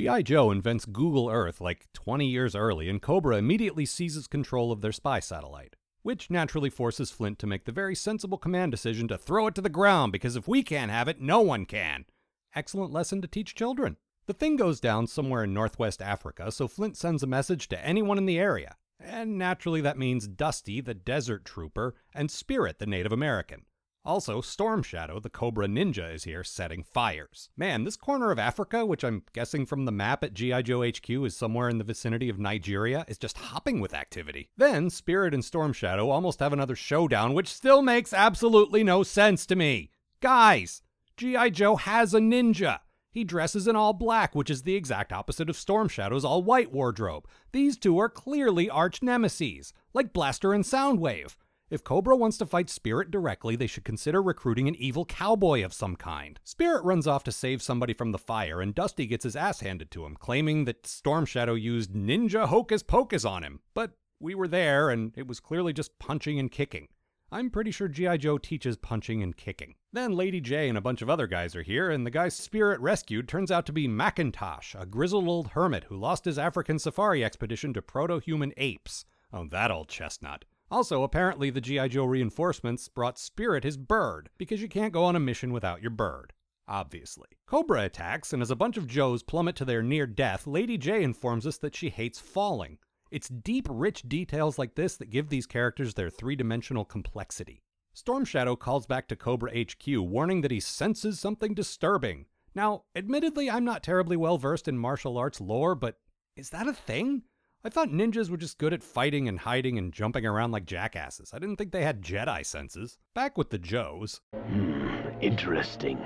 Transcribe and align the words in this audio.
G.I. 0.00 0.22
Joe 0.22 0.50
invents 0.50 0.86
Google 0.86 1.28
Earth 1.28 1.60
like 1.60 1.92
20 1.92 2.26
years 2.26 2.54
early, 2.54 2.88
and 2.88 3.02
Cobra 3.02 3.36
immediately 3.36 3.84
seizes 3.84 4.26
control 4.26 4.72
of 4.72 4.80
their 4.80 4.92
spy 4.92 5.20
satellite, 5.20 5.76
which 6.00 6.30
naturally 6.30 6.70
forces 6.70 7.10
Flint 7.10 7.38
to 7.40 7.46
make 7.46 7.66
the 7.66 7.70
very 7.70 7.94
sensible 7.94 8.38
command 8.38 8.72
decision 8.72 9.08
to 9.08 9.18
throw 9.18 9.48
it 9.48 9.54
to 9.56 9.60
the 9.60 9.68
ground 9.68 10.10
because 10.10 10.36
if 10.36 10.48
we 10.48 10.62
can't 10.62 10.90
have 10.90 11.06
it, 11.06 11.20
no 11.20 11.42
one 11.42 11.66
can. 11.66 12.06
Excellent 12.54 12.94
lesson 12.94 13.20
to 13.20 13.28
teach 13.28 13.54
children. 13.54 13.98
The 14.24 14.32
thing 14.32 14.56
goes 14.56 14.80
down 14.80 15.06
somewhere 15.06 15.44
in 15.44 15.52
northwest 15.52 16.00
Africa, 16.00 16.50
so 16.50 16.66
Flint 16.66 16.96
sends 16.96 17.22
a 17.22 17.26
message 17.26 17.68
to 17.68 17.86
anyone 17.86 18.16
in 18.16 18.24
the 18.24 18.38
area. 18.38 18.76
And 18.98 19.36
naturally, 19.36 19.82
that 19.82 19.98
means 19.98 20.26
Dusty, 20.26 20.80
the 20.80 20.94
desert 20.94 21.44
trooper, 21.44 21.94
and 22.14 22.30
Spirit, 22.30 22.78
the 22.78 22.86
Native 22.86 23.12
American. 23.12 23.66
Also, 24.02 24.40
Storm 24.40 24.82
Shadow, 24.82 25.20
the 25.20 25.28
Cobra 25.28 25.66
Ninja, 25.66 26.14
is 26.14 26.24
here 26.24 26.42
setting 26.42 26.82
fires. 26.82 27.50
Man, 27.54 27.84
this 27.84 27.96
corner 27.96 28.30
of 28.30 28.38
Africa, 28.38 28.86
which 28.86 29.04
I'm 29.04 29.24
guessing 29.34 29.66
from 29.66 29.84
the 29.84 29.92
map 29.92 30.24
at 30.24 30.32
G.I. 30.32 30.62
Joe 30.62 30.82
HQ 30.88 31.10
is 31.10 31.36
somewhere 31.36 31.68
in 31.68 31.76
the 31.76 31.84
vicinity 31.84 32.30
of 32.30 32.38
Nigeria, 32.38 33.04
is 33.08 33.18
just 33.18 33.36
hopping 33.36 33.78
with 33.78 33.92
activity. 33.92 34.48
Then, 34.56 34.88
Spirit 34.88 35.34
and 35.34 35.44
Storm 35.44 35.74
Shadow 35.74 36.08
almost 36.08 36.40
have 36.40 36.54
another 36.54 36.76
showdown, 36.76 37.34
which 37.34 37.52
still 37.52 37.82
makes 37.82 38.14
absolutely 38.14 38.82
no 38.82 39.02
sense 39.02 39.44
to 39.46 39.54
me. 39.54 39.90
Guys, 40.20 40.80
G.I. 41.18 41.50
Joe 41.50 41.76
has 41.76 42.14
a 42.14 42.20
ninja. 42.20 42.78
He 43.12 43.22
dresses 43.22 43.68
in 43.68 43.76
all 43.76 43.92
black, 43.92 44.34
which 44.34 44.48
is 44.48 44.62
the 44.62 44.76
exact 44.76 45.12
opposite 45.12 45.50
of 45.50 45.56
Storm 45.56 45.88
Shadow's 45.88 46.24
all 46.24 46.42
white 46.42 46.72
wardrobe. 46.72 47.26
These 47.52 47.76
two 47.76 47.98
are 47.98 48.08
clearly 48.08 48.70
arch 48.70 49.02
nemesis, 49.02 49.74
like 49.92 50.14
Blaster 50.14 50.54
and 50.54 50.64
Soundwave. 50.64 51.36
If 51.70 51.84
Cobra 51.84 52.16
wants 52.16 52.36
to 52.38 52.46
fight 52.46 52.68
Spirit 52.68 53.12
directly, 53.12 53.54
they 53.54 53.68
should 53.68 53.84
consider 53.84 54.20
recruiting 54.20 54.66
an 54.66 54.74
evil 54.74 55.04
cowboy 55.04 55.64
of 55.64 55.72
some 55.72 55.94
kind. 55.94 56.40
Spirit 56.42 56.82
runs 56.82 57.06
off 57.06 57.22
to 57.24 57.32
save 57.32 57.62
somebody 57.62 57.94
from 57.94 58.10
the 58.10 58.18
fire, 58.18 58.60
and 58.60 58.74
Dusty 58.74 59.06
gets 59.06 59.22
his 59.22 59.36
ass 59.36 59.60
handed 59.60 59.88
to 59.92 60.04
him, 60.04 60.16
claiming 60.16 60.64
that 60.64 60.84
Storm 60.84 61.24
Shadow 61.24 61.54
used 61.54 61.92
ninja 61.92 62.48
hocus 62.48 62.82
pocus 62.82 63.24
on 63.24 63.44
him. 63.44 63.60
But 63.72 63.92
we 64.18 64.34
were 64.34 64.48
there, 64.48 64.90
and 64.90 65.12
it 65.16 65.28
was 65.28 65.38
clearly 65.38 65.72
just 65.72 65.96
punching 66.00 66.40
and 66.40 66.50
kicking. 66.50 66.88
I'm 67.30 67.50
pretty 67.50 67.70
sure 67.70 67.86
G.I. 67.86 68.16
Joe 68.16 68.38
teaches 68.38 68.76
punching 68.76 69.22
and 69.22 69.36
kicking. 69.36 69.76
Then 69.92 70.16
Lady 70.16 70.40
Jaye 70.40 70.68
and 70.68 70.76
a 70.76 70.80
bunch 70.80 71.02
of 71.02 71.08
other 71.08 71.28
guys 71.28 71.54
are 71.54 71.62
here, 71.62 71.88
and 71.88 72.04
the 72.04 72.10
guy 72.10 72.28
Spirit 72.30 72.80
rescued 72.80 73.28
turns 73.28 73.52
out 73.52 73.64
to 73.66 73.72
be 73.72 73.86
Macintosh, 73.86 74.74
a 74.76 74.84
grizzled 74.84 75.28
old 75.28 75.48
hermit 75.50 75.84
who 75.84 75.96
lost 75.96 76.24
his 76.24 76.36
African 76.36 76.80
safari 76.80 77.24
expedition 77.24 77.72
to 77.74 77.82
proto 77.82 78.18
human 78.18 78.52
apes. 78.56 79.04
Oh, 79.32 79.46
that 79.46 79.70
old 79.70 79.88
chestnut. 79.88 80.44
Also, 80.70 81.02
apparently, 81.02 81.50
the 81.50 81.60
G.I. 81.60 81.88
Joe 81.88 82.04
reinforcements 82.04 82.88
brought 82.88 83.18
Spirit 83.18 83.64
his 83.64 83.76
bird, 83.76 84.30
because 84.38 84.62
you 84.62 84.68
can't 84.68 84.92
go 84.92 85.04
on 85.04 85.16
a 85.16 85.20
mission 85.20 85.52
without 85.52 85.82
your 85.82 85.90
bird. 85.90 86.32
Obviously. 86.68 87.26
Cobra 87.46 87.82
attacks, 87.82 88.32
and 88.32 88.40
as 88.40 88.50
a 88.52 88.56
bunch 88.56 88.76
of 88.76 88.86
Joes 88.86 89.24
plummet 89.24 89.56
to 89.56 89.64
their 89.64 89.82
near 89.82 90.06
death, 90.06 90.46
Lady 90.46 90.78
Jaye 90.78 91.02
informs 91.02 91.44
us 91.44 91.58
that 91.58 91.74
she 91.74 91.90
hates 91.90 92.20
falling. 92.20 92.78
It's 93.10 93.28
deep, 93.28 93.66
rich 93.68 94.02
details 94.02 94.56
like 94.56 94.76
this 94.76 94.96
that 94.96 95.10
give 95.10 95.28
these 95.28 95.46
characters 95.46 95.94
their 95.94 96.10
three 96.10 96.36
dimensional 96.36 96.84
complexity. 96.84 97.64
Storm 97.92 98.24
Shadow 98.24 98.54
calls 98.54 98.86
back 98.86 99.08
to 99.08 99.16
Cobra 99.16 99.50
HQ, 99.52 99.84
warning 99.88 100.42
that 100.42 100.52
he 100.52 100.60
senses 100.60 101.18
something 101.18 101.54
disturbing. 101.54 102.26
Now, 102.54 102.84
admittedly, 102.94 103.50
I'm 103.50 103.64
not 103.64 103.82
terribly 103.82 104.16
well 104.16 104.38
versed 104.38 104.68
in 104.68 104.78
martial 104.78 105.18
arts 105.18 105.40
lore, 105.40 105.74
but 105.74 105.98
is 106.36 106.50
that 106.50 106.68
a 106.68 106.72
thing? 106.72 107.22
I 107.62 107.68
thought 107.68 107.90
ninjas 107.90 108.30
were 108.30 108.38
just 108.38 108.56
good 108.56 108.72
at 108.72 108.82
fighting 108.82 109.28
and 109.28 109.40
hiding 109.40 109.76
and 109.76 109.92
jumping 109.92 110.24
around 110.24 110.50
like 110.50 110.64
jackasses. 110.64 111.32
I 111.34 111.38
didn't 111.38 111.56
think 111.56 111.72
they 111.72 111.84
had 111.84 112.00
Jedi 112.00 112.44
senses. 112.46 112.96
Back 113.14 113.36
with 113.36 113.50
the 113.50 113.58
Joes. 113.58 114.22
Hmm, 114.34 115.08
interesting. 115.20 115.98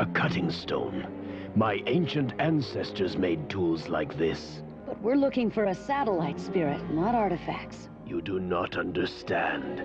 A 0.00 0.06
cutting 0.06 0.50
stone. 0.50 1.52
My 1.54 1.82
ancient 1.86 2.32
ancestors 2.38 3.18
made 3.18 3.50
tools 3.50 3.88
like 3.88 4.16
this. 4.16 4.62
But 4.86 4.98
we're 5.02 5.16
looking 5.16 5.50
for 5.50 5.66
a 5.66 5.74
satellite 5.74 6.40
spirit, 6.40 6.82
not 6.90 7.14
artifacts. 7.14 7.90
You 8.06 8.22
do 8.22 8.40
not 8.40 8.78
understand. 8.78 9.82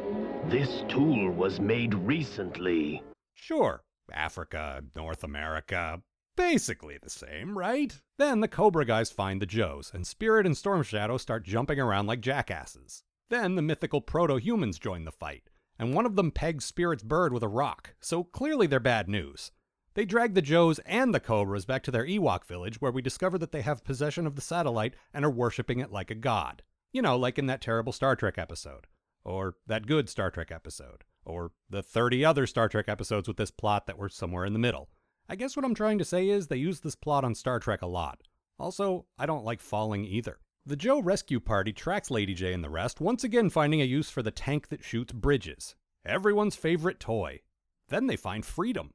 This 0.50 0.86
tool 0.88 1.32
was 1.32 1.60
made 1.60 1.96
recently. 1.96 3.04
Sure, 3.34 3.84
Africa, 4.14 4.82
North 4.96 5.26
America, 5.26 6.02
basically 6.40 6.98
the 6.98 7.10
same, 7.10 7.58
right? 7.58 8.00
Then 8.18 8.40
the 8.40 8.48
Cobra 8.48 8.86
guys 8.86 9.12
find 9.12 9.42
the 9.42 9.46
Joes, 9.46 9.92
and 9.94 10.08
Spirit 10.08 10.46
and 10.46 10.56
Storm 10.56 10.84
Shadow 10.84 11.18
start 11.18 11.44
jumping 11.44 11.82
around 11.82 12.08
like 12.08 12.22
jackasses. 12.22 13.04
Then 13.30 13.56
the 13.56 13.62
mythical 13.62 14.00
proto 14.00 14.38
humans 14.38 14.80
join 14.80 15.04
the 15.04 15.12
fight, 15.12 15.50
and 15.78 15.94
one 15.94 16.06
of 16.06 16.16
them 16.16 16.32
pegs 16.32 16.64
Spirit's 16.64 17.04
bird 17.04 17.34
with 17.34 17.44
a 17.44 17.50
rock, 17.50 17.94
so 18.00 18.24
clearly 18.24 18.68
they're 18.68 18.80
bad 18.80 19.10
news. 19.10 19.52
They 19.96 20.06
drag 20.06 20.34
the 20.34 20.42
Joes 20.42 20.80
and 20.86 21.14
the 21.14 21.20
Cobras 21.20 21.66
back 21.66 21.84
to 21.84 21.92
their 21.92 22.06
Ewok 22.06 22.46
village, 22.46 22.80
where 22.80 22.92
we 22.92 23.02
discover 23.02 23.38
that 23.38 23.52
they 23.52 23.62
have 23.62 23.84
possession 23.84 24.26
of 24.26 24.36
the 24.36 24.42
satellite 24.42 24.94
and 25.14 25.26
are 25.26 25.30
worshipping 25.30 25.82
it 25.82 25.92
like 25.92 26.10
a 26.10 26.16
god. 26.16 26.64
You 26.94 27.02
know, 27.02 27.18
like 27.18 27.38
in 27.38 27.48
that 27.48 27.62
terrible 27.62 27.92
Star 27.92 28.16
Trek 28.16 28.38
episode, 28.38 28.88
or 29.26 29.56
that 29.68 29.88
good 29.88 30.08
Star 30.08 30.32
Trek 30.32 30.54
episode, 30.54 31.04
or 31.26 31.52
the 31.70 31.84
30 31.84 32.24
other 32.24 32.48
Star 32.48 32.70
Trek 32.70 32.88
episodes 32.88 33.28
with 33.28 33.36
this 33.36 33.52
plot 33.52 33.88
that 33.88 33.98
were 33.98 34.08
somewhere 34.08 34.46
in 34.46 34.54
the 34.54 34.60
middle. 34.60 34.88
I 35.32 35.36
guess 35.36 35.56
what 35.56 35.64
I'm 35.64 35.76
trying 35.76 36.00
to 36.00 36.06
say 36.06 36.28
is 36.28 36.48
they 36.48 36.58
use 36.58 36.80
this 36.80 36.96
plot 36.96 37.24
on 37.24 37.36
Star 37.36 37.60
Trek 37.60 37.84
a 37.84 37.88
lot. 37.88 38.24
Also, 38.58 39.06
I 39.20 39.28
don't 39.28 39.46
like 39.46 39.62
falling 39.62 40.04
either. 40.04 40.40
The 40.66 40.76
Joe 40.76 41.00
rescue 41.00 41.40
party 41.40 41.72
tracks 41.72 42.10
Lady 42.10 42.34
Jaye 42.34 42.56
and 42.56 42.64
the 42.64 42.70
rest, 42.70 43.00
once 43.00 43.24
again 43.24 43.52
finding 43.52 43.80
a 43.80 43.86
use 43.86 44.10
for 44.10 44.24
the 44.24 44.32
tank 44.32 44.70
that 44.70 44.84
shoots 44.84 45.14
bridges. 45.14 45.76
Everyone's 46.04 46.56
favorite 46.56 47.00
toy. 47.00 47.42
Then 47.90 48.08
they 48.08 48.16
find 48.16 48.44
freedom. 48.44 48.90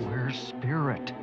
Where's 0.00 0.38
Spirit? 0.38 1.14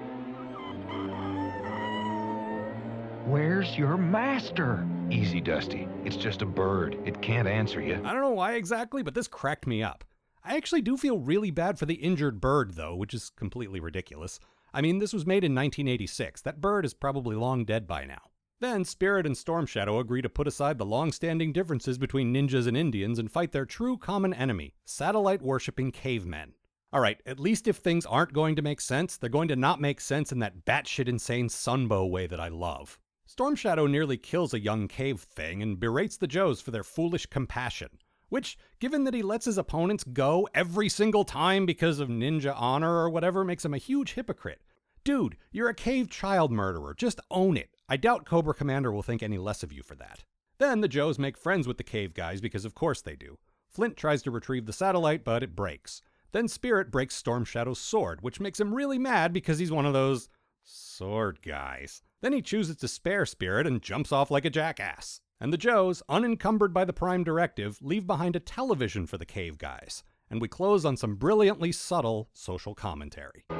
Where's 3.27 3.77
your 3.77 3.97
master? 3.97 4.83
Easy, 5.11 5.41
Dusty. 5.41 5.87
It's 6.03 6.15
just 6.15 6.41
a 6.41 6.47
bird. 6.47 6.97
It 7.05 7.21
can't 7.21 7.47
answer 7.47 7.81
you. 7.81 8.01
I 8.03 8.13
don't 8.13 8.21
know 8.21 8.31
why 8.31 8.53
exactly, 8.55 9.03
but 9.03 9.13
this 9.13 9.27
cracked 9.27 9.67
me 9.67 9.83
up. 9.83 10.03
I 10.43 10.55
actually 10.55 10.81
do 10.81 10.97
feel 10.97 11.19
really 11.19 11.51
bad 11.51 11.77
for 11.77 11.85
the 11.85 11.95
injured 11.95 12.39
bird, 12.39 12.75
though, 12.75 12.95
which 12.95 13.13
is 13.13 13.29
completely 13.29 13.79
ridiculous. 13.79 14.39
I 14.73 14.81
mean, 14.81 14.99
this 14.99 15.13
was 15.13 15.25
made 15.25 15.43
in 15.43 15.53
1986. 15.53 16.41
That 16.41 16.61
bird 16.61 16.85
is 16.85 16.93
probably 16.93 17.35
long 17.35 17.65
dead 17.65 17.87
by 17.87 18.05
now. 18.05 18.21
Then 18.61 18.83
Spirit 18.83 19.25
and 19.25 19.37
Storm 19.37 19.65
Shadow 19.65 19.99
agree 19.99 20.21
to 20.21 20.29
put 20.29 20.47
aside 20.47 20.77
the 20.77 20.85
long 20.85 21.13
standing 21.13 21.53
differences 21.53 21.97
between 21.97 22.33
ninjas 22.33 22.67
and 22.67 22.75
Indians 22.75 23.17
and 23.17 23.31
fight 23.31 23.53
their 23.53 23.65
true 23.65 23.97
common 23.97 24.33
enemy 24.33 24.73
satellite 24.83 25.41
worshipping 25.41 25.91
cavemen. 25.91 26.53
Alright, 26.93 27.21
at 27.25 27.39
least 27.39 27.67
if 27.67 27.77
things 27.77 28.05
aren't 28.05 28.33
going 28.33 28.55
to 28.57 28.61
make 28.61 28.81
sense, 28.81 29.15
they're 29.15 29.29
going 29.29 29.47
to 29.47 29.55
not 29.55 29.79
make 29.79 30.01
sense 30.01 30.31
in 30.31 30.39
that 30.39 30.65
batshit 30.65 31.07
insane 31.07 31.47
Sunbow 31.47 32.09
way 32.09 32.27
that 32.27 32.39
I 32.39 32.49
love. 32.49 32.99
Storm 33.25 33.55
Shadow 33.55 33.85
nearly 33.85 34.17
kills 34.17 34.53
a 34.53 34.59
young 34.59 34.87
cave 34.87 35.21
thing 35.21 35.61
and 35.61 35.79
berates 35.79 36.17
the 36.17 36.27
Joes 36.27 36.59
for 36.59 36.71
their 36.71 36.83
foolish 36.83 37.27
compassion. 37.27 37.89
Which, 38.29 38.57
given 38.79 39.03
that 39.03 39.13
he 39.13 39.21
lets 39.21 39.45
his 39.45 39.57
opponents 39.57 40.03
go 40.03 40.47
every 40.53 40.87
single 40.87 41.25
time 41.25 41.65
because 41.65 41.99
of 41.99 42.09
ninja 42.09 42.53
honor 42.55 42.97
or 42.97 43.09
whatever, 43.09 43.43
makes 43.43 43.65
him 43.65 43.73
a 43.73 43.79
huge 43.79 44.13
hypocrite. 44.13 44.61
Dude, 45.03 45.37
you're 45.51 45.69
a 45.69 45.73
cave 45.73 46.09
child 46.09 46.51
murderer. 46.51 46.93
Just 46.93 47.19
own 47.31 47.57
it. 47.57 47.69
I 47.87 47.97
doubt 47.97 48.25
Cobra 48.25 48.53
Commander 48.53 48.91
will 48.91 49.01
think 49.01 49.23
any 49.23 49.37
less 49.37 49.63
of 49.63 49.73
you 49.73 49.81
for 49.81 49.95
that. 49.95 50.23
Then 50.59 50.81
the 50.81 50.87
Joes 50.87 51.17
make 51.17 51.37
friends 51.37 51.67
with 51.67 51.77
the 51.77 51.83
cave 51.83 52.13
guys 52.13 52.41
because 52.41 52.65
of 52.65 52.75
course 52.75 53.01
they 53.01 53.15
do. 53.15 53.37
Flint 53.69 53.97
tries 53.97 54.21
to 54.23 54.31
retrieve 54.31 54.65
the 54.65 54.73
satellite, 54.73 55.23
but 55.23 55.41
it 55.41 55.55
breaks. 55.55 56.01
Then 56.31 56.47
Spirit 56.47 56.91
breaks 56.91 57.15
Storm 57.15 57.45
Shadow's 57.45 57.79
sword, 57.79 58.21
which 58.21 58.39
makes 58.39 58.59
him 58.59 58.73
really 58.73 58.99
mad 58.99 59.33
because 59.33 59.57
he's 59.57 59.71
one 59.71 59.85
of 59.85 59.93
those 59.93 60.29
sword 60.63 61.39
guys. 61.41 62.03
Then 62.21 62.33
he 62.33 62.41
chooses 62.41 62.75
to 62.77 62.87
spare 62.87 63.25
Spirit 63.25 63.65
and 63.65 63.81
jumps 63.81 64.11
off 64.11 64.29
like 64.29 64.45
a 64.45 64.49
jackass. 64.49 65.21
And 65.41 65.53
the 65.53 65.57
Joes, 65.57 66.03
unencumbered 66.09 66.73
by 66.73 66.83
the 66.83 66.91
Prime 66.91 67.23
Directive, 67.23 67.79
leave 67.81 68.05
behind 68.05 68.35
a 68.35 68.41
television 68.41 69.07
for 69.07 69.17
the 69.17 69.25
cave 69.25 69.57
guys. 69.57 70.03
And 70.29 70.41
we 70.41 70.49
close 70.49 70.83
on 70.83 70.97
some 70.97 71.15
brilliantly 71.15 71.71
subtle 71.71 72.29
social 72.33 72.75
commentary. 72.75 73.45
For 73.47 73.55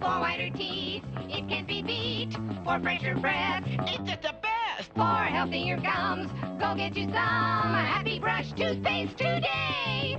whiter 0.00 0.48
teeth, 0.50 1.04
it 1.28 1.46
can 1.46 1.66
be 1.66 1.82
beat. 1.82 2.32
For 2.64 2.80
fresher 2.80 3.14
breath, 3.16 3.64
it's 3.66 4.22
the 4.22 4.34
best. 4.42 4.90
For 4.94 5.02
healthier 5.02 5.76
gums, 5.76 6.30
go 6.58 6.74
get 6.74 6.96
you 6.96 7.04
some 7.04 7.14
Happy 7.14 8.18
Brush 8.18 8.50
toothpaste 8.52 9.18
today. 9.18 10.18